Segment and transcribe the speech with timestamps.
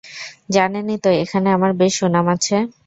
[0.49, 2.55] জানেনই তো এখানে আমার বেশ সুনাম আছে।